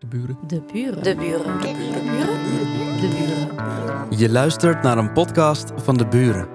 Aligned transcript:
De 0.00 0.06
buren. 0.06 0.38
De 0.46 0.60
buren. 0.72 1.02
De 1.02 1.14
buren. 1.14 1.60
De 1.60 1.74
buren. 1.74 3.00
De 3.00 3.08
buren. 3.08 4.18
Je 4.18 4.30
luistert 4.30 4.82
naar 4.82 4.98
een 4.98 5.12
podcast 5.12 5.70
van 5.76 5.96
De 5.96 6.06
Buren. 6.06 6.48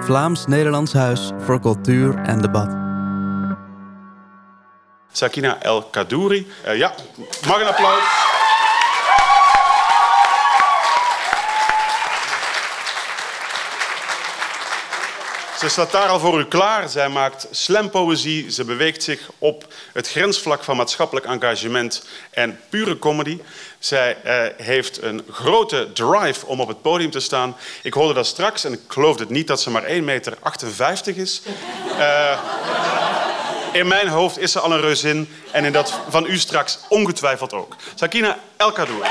Vlaams-Nederlands 0.00 0.92
Huis 0.92 1.30
voor 1.38 1.60
Cultuur 1.60 2.18
en 2.18 2.40
Debat. 2.40 2.76
Sakina 5.12 5.62
El 5.62 5.82
Kadouri. 5.82 6.46
Uh, 6.66 6.76
ja, 6.76 6.94
mag 7.46 7.60
een 7.60 7.66
applaus. 7.66 8.33
Ze 15.64 15.70
staat 15.70 15.92
daar 15.92 16.08
al 16.08 16.18
voor 16.18 16.40
u 16.40 16.44
klaar. 16.44 16.88
Zij 16.88 17.08
maakt 17.08 17.46
slampoëzie. 17.50 18.50
Ze 18.52 18.64
beweegt 18.64 19.02
zich 19.02 19.30
op 19.38 19.72
het 19.92 20.10
grensvlak 20.10 20.64
van 20.64 20.76
maatschappelijk 20.76 21.26
engagement 21.26 22.04
en 22.30 22.60
pure 22.68 22.98
comedy. 22.98 23.40
Zij 23.78 24.16
uh, 24.24 24.66
heeft 24.66 25.02
een 25.02 25.22
grote 25.30 25.92
drive 25.92 26.46
om 26.46 26.60
op 26.60 26.68
het 26.68 26.82
podium 26.82 27.10
te 27.10 27.20
staan. 27.20 27.56
Ik 27.82 27.94
hoorde 27.94 28.14
dat 28.14 28.26
straks 28.26 28.64
en 28.64 28.72
ik 28.72 28.80
geloofde 28.88 29.22
het 29.22 29.32
niet 29.32 29.46
dat 29.46 29.60
ze 29.60 29.70
maar 29.70 29.84
1,58 29.84 30.02
meter 30.02 30.36
is. 31.04 31.42
Uh, 31.98 32.38
in 33.72 33.88
mijn 33.88 34.08
hoofd 34.08 34.38
is 34.38 34.52
ze 34.52 34.60
al 34.60 34.72
een 34.72 34.80
reuzin 34.80 35.28
en 35.50 35.64
in 35.64 35.72
dat 35.72 36.00
van 36.08 36.26
u 36.26 36.38
straks 36.38 36.78
ongetwijfeld 36.88 37.52
ook. 37.52 37.76
Sakina 37.94 38.38
El 38.56 38.72
Kadouri. 38.72 39.08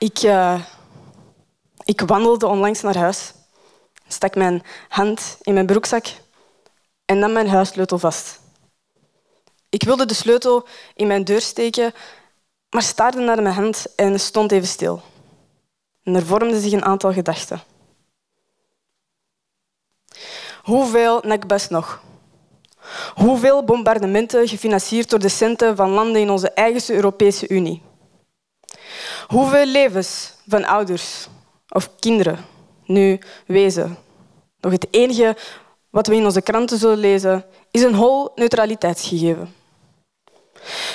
Ik, 0.00 0.22
uh, 0.22 0.60
ik 1.84 2.00
wandelde 2.00 2.46
onlangs 2.46 2.80
naar 2.80 2.96
huis, 2.96 3.32
stak 4.08 4.34
mijn 4.34 4.62
hand 4.88 5.38
in 5.40 5.54
mijn 5.54 5.66
broekzak 5.66 6.06
en 7.04 7.18
nam 7.18 7.32
mijn 7.32 7.48
huissleutel 7.48 7.98
vast. 7.98 8.40
Ik 9.68 9.82
wilde 9.82 10.06
de 10.06 10.14
sleutel 10.14 10.66
in 10.94 11.06
mijn 11.06 11.24
deur 11.24 11.40
steken, 11.40 11.92
maar 12.70 12.82
staarde 12.82 13.20
naar 13.20 13.42
mijn 13.42 13.54
hand 13.54 13.86
en 13.96 14.20
stond 14.20 14.52
even 14.52 14.68
stil. 14.68 15.02
En 16.02 16.14
er 16.14 16.26
vormden 16.26 16.60
zich 16.60 16.72
een 16.72 16.84
aantal 16.84 17.12
gedachten. 17.12 17.62
Hoeveel 20.62 21.20
nekbus 21.24 21.68
nog? 21.68 22.02
Hoeveel 23.14 23.64
bombardementen 23.64 24.48
gefinancierd 24.48 25.10
door 25.10 25.18
de 25.20 25.28
centen 25.28 25.76
van 25.76 25.90
landen 25.90 26.20
in 26.20 26.30
onze 26.30 26.50
eigen 26.50 26.94
Europese 26.94 27.48
Unie? 27.48 27.88
Hoeveel 29.30 29.66
levens 29.66 30.32
van 30.46 30.64
ouders 30.64 31.26
of 31.68 31.90
kinderen 31.98 32.44
nu 32.84 33.20
wezen? 33.46 33.98
Nog 34.60 34.72
het 34.72 34.86
enige 34.90 35.36
wat 35.90 36.06
we 36.06 36.14
in 36.14 36.24
onze 36.24 36.42
kranten 36.42 36.78
zullen 36.78 36.98
lezen 36.98 37.44
is 37.70 37.82
een 37.82 37.94
hol 37.94 38.32
neutraliteitsgegeven. 38.34 39.54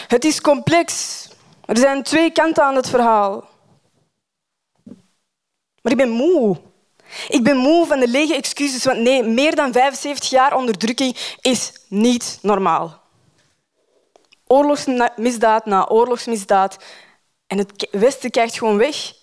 Het 0.08 0.26
is 0.26 0.42
complex. 0.42 1.22
Er 1.66 1.78
zijn 1.78 2.04
twee 2.04 2.32
kanten 2.32 2.64
aan 2.64 2.76
het 2.76 2.90
verhaal. 2.90 3.48
Maar 5.82 5.92
ik 5.92 5.98
ben 5.98 6.10
moe. 6.10 6.58
Ik 7.28 7.44
ben 7.44 7.58
moe 7.58 7.86
van 7.86 8.00
de 8.00 8.08
lege 8.08 8.36
excuses, 8.36 8.84
want 8.84 9.00
nee, 9.00 9.24
meer 9.24 9.56
dan 9.56 9.72
75 9.72 10.30
jaar 10.30 10.56
onderdrukking 10.56 11.36
is 11.42 11.74
niet 11.88 12.40
normaal. 12.42 13.02
Oorlogsmisdaad 14.48 15.66
na 15.66 15.88
oorlogsmisdaad 15.88 16.78
en 17.48 17.58
het 17.58 17.88
Westen 17.92 18.32
kijkt 18.32 18.58
gewoon 18.58 18.78
weg. 18.78 19.14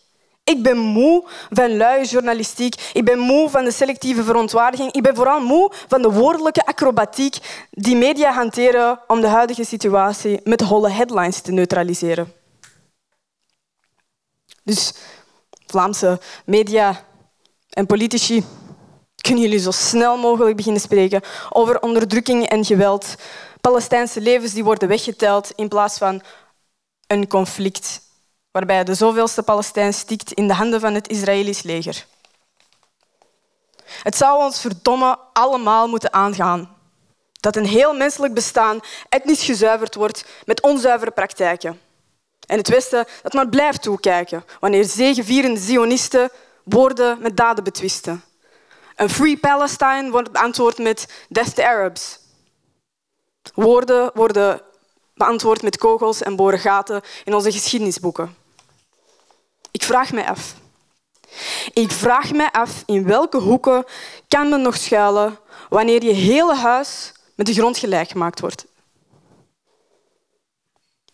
Ik 0.45 0.63
ben 0.63 0.77
moe 0.77 1.29
van 1.51 1.77
luie 1.77 2.05
journalistiek. 2.05 2.91
Ik 2.93 3.05
ben 3.05 3.19
moe 3.19 3.49
van 3.51 3.65
de 3.65 3.71
selectieve 3.71 4.25
verontwaardiging. 4.25 4.93
Ik 4.93 5.03
ben 5.03 5.15
vooral 5.15 5.41
moe 5.41 5.73
van 5.89 6.03
de 6.03 6.11
woordelijke 6.11 6.67
acrobatiek 6.67 7.37
die 7.71 7.97
media 7.97 8.33
hanteren 8.33 9.01
om 9.07 9.21
de 9.21 9.27
huidige 9.27 9.65
situatie 9.65 10.41
met 10.45 10.61
holle 10.61 10.91
headlines 10.91 11.41
te 11.41 11.53
neutraliseren. 11.53 12.33
Dus 14.65 14.95
Vlaamse 15.67 16.21
media 16.45 17.05
en 17.71 17.87
politici, 17.87 18.45
kunnen 19.21 19.43
jullie 19.43 19.59
zo 19.59 19.71
snel 19.71 20.17
mogelijk 20.17 20.57
beginnen 20.57 20.81
spreken 20.81 21.23
over 21.51 21.81
onderdrukking 21.81 22.49
en 22.49 22.65
geweld, 22.65 23.15
Palestijnse 23.61 24.21
levens 24.21 24.53
die 24.53 24.65
worden 24.65 24.89
weggeteld 24.89 25.53
in 25.55 25.69
plaats 25.69 25.99
van 25.99 26.23
een 27.07 27.29
conflict 27.29 28.01
waarbij 28.53 28.85
de 28.85 28.95
zoveelste 28.95 29.43
Palestijn 29.43 29.95
stikt 29.95 30.33
in 30.33 30.49
de 30.49 30.55
handen 30.55 30.81
van 30.81 30.95
het 30.95 31.09
Israëlisch 31.09 31.63
leger. 31.63 32.07
Het 34.03 34.17
zou 34.17 34.43
ons 34.43 34.61
verdomme 34.61 35.19
allemaal 35.33 35.89
moeten 35.89 36.13
aangaan 36.13 36.77
dat 37.41 37.57
een 37.57 37.67
heel 37.67 37.95
menselijk 37.95 38.35
bestaan 38.35 38.81
etnisch 39.09 39.45
gezuiverd 39.45 39.95
wordt 39.95 40.25
met 40.45 40.63
onzuivere 40.63 41.11
praktijken. 41.11 41.81
En 42.47 42.59
het 42.59 42.69
Westen 42.69 43.07
dat 43.23 43.33
maar 43.33 43.49
blijft 43.49 43.83
toekijken 43.83 44.45
wanneer 44.61 44.85
zegevierende 44.85 45.61
Zionisten 45.61 46.31
woorden 46.65 47.19
met 47.21 47.37
daden 47.37 47.65
betwisten. 47.65 48.25
Een 48.97 49.11
Free 49.11 49.37
Palestine 49.37 50.11
wordt 50.11 50.33
beantwoord 50.33 50.79
met 50.79 51.25
Death 51.29 51.61
Arabs. 51.61 52.19
Woorden 53.55 54.11
worden 54.15 54.61
beantwoord 55.15 55.63
met 55.63 55.79
kogels 55.79 56.23
en 56.23 56.37
boren 56.37 56.59
gaten 56.59 57.03
in 57.25 57.35
onze 57.35 57.53
geschiedenisboeken. 57.53 58.42
Ik 59.73 59.83
vraag 59.83 60.13
me 60.13 60.27
af. 60.27 60.55
Ik 61.73 61.91
vraag 61.91 62.33
me 62.33 62.53
af 62.53 62.83
in 62.87 63.05
welke 63.05 63.39
hoeken 63.39 63.85
kan 64.29 64.49
men 64.49 64.63
nog 64.63 64.77
schuilen 64.77 65.39
wanneer 65.69 66.05
je 66.05 66.13
hele 66.13 66.55
huis 66.55 67.13
met 67.35 67.47
de 67.47 67.55
grond 67.55 67.79
gelijk 67.79 68.11
gemaakt 68.11 68.41
wordt. 68.41 68.67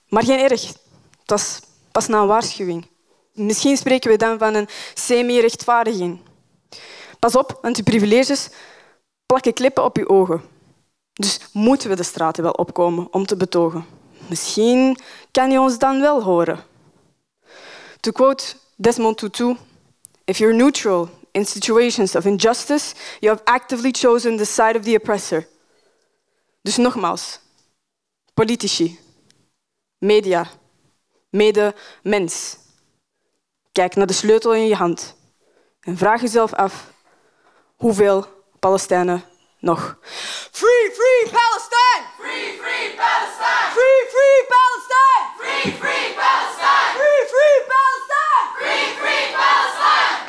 Maar 0.08 0.24
geen 0.24 0.38
erg. 0.38 0.72
Dat 1.24 1.38
is 1.38 1.60
pas 1.92 2.06
na 2.06 2.20
een 2.20 2.26
waarschuwing. 2.26 2.86
Misschien 3.32 3.76
spreken 3.76 4.10
we 4.10 4.16
dan 4.16 4.38
van 4.38 4.54
een 4.54 4.68
semi-rechtvaardiging. 4.94 6.20
Pas 7.18 7.36
op, 7.36 7.58
want 7.62 7.76
je 7.76 7.82
privileges 7.82 8.48
plakken 9.26 9.52
klippen 9.52 9.84
op 9.84 9.96
je 9.96 10.08
ogen. 10.08 10.42
Dus 11.12 11.40
moeten 11.52 11.88
we 11.88 11.96
de 11.96 12.02
straten 12.02 12.42
wel 12.42 12.52
opkomen 12.52 13.12
om 13.12 13.26
te 13.26 13.36
betogen. 13.36 13.86
Misschien 14.28 14.98
kan 15.30 15.50
je 15.50 15.60
ons 15.60 15.78
dan 15.78 16.00
wel 16.00 16.22
horen. 16.22 16.64
To 18.08 18.12
quote 18.12 18.54
Desmond 18.80 19.18
Tutu, 19.18 19.54
if 20.26 20.40
you're 20.40 20.54
neutral 20.54 21.10
in 21.34 21.44
situations 21.44 22.16
of 22.16 22.26
injustice, 22.26 22.94
you 23.20 23.28
have 23.28 23.42
actively 23.46 23.92
chosen 23.92 24.38
the 24.38 24.46
side 24.46 24.76
of 24.76 24.84
the 24.84 24.94
oppressor. 24.94 25.46
Dus 26.64 26.78
nogmaals, 26.78 27.38
politici, 28.34 28.98
media, 29.98 30.48
mede-mens. 31.30 32.56
Kijk 33.72 33.94
naar 33.94 34.06
de 34.06 34.12
sleutel 34.12 34.54
in 34.54 34.66
je 34.66 34.74
hand 34.74 35.14
en 35.80 35.96
vraag 35.96 36.20
jezelf 36.20 36.52
af 36.52 36.92
hoeveel 37.76 38.26
Palestijnen 38.58 39.24
nog. 39.60 39.98
Free, 40.50 40.90
free 40.92 41.30
Palestine! 41.30 42.02
Free, 42.18 42.58
free 42.58 42.94
Palestine! 42.96 43.70
Free, 43.72 44.00
free 44.14 44.46
Palestine! 44.48 45.24
Free, 45.36 45.72
free 45.72 46.14
Palestine! 46.14 46.92
Free, 46.98 47.26
free 47.32 47.64
Palestine! 47.66 48.46
Free, 48.58 48.86
free 49.00 49.32
Palestine! 49.32 50.28